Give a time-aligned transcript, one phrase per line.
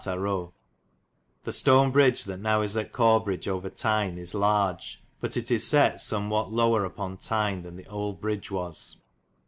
[0.01, 0.51] The
[1.51, 5.97] stone bridge that now is at Corbridge over Tine is larg, but it is set
[5.97, 8.97] sumwhat lower apon Tine then the olde bridg was.